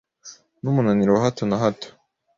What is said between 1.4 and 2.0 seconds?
na hato,